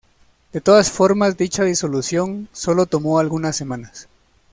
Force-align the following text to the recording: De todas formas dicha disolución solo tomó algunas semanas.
De 0.51 0.61
todas 0.61 0.89
formas 0.89 1.37
dicha 1.37 1.63
disolución 1.63 2.49
solo 2.53 2.87
tomó 2.87 3.19
algunas 3.19 3.55
semanas. 3.55 4.07